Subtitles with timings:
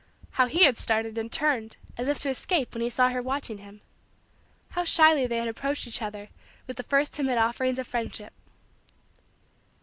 [0.31, 3.59] How he had started and turned as if to escape when he saw her watching
[3.59, 3.81] him!
[4.69, 6.29] How shyly they had approached each other
[6.65, 8.33] with the first timid offerings of friendship!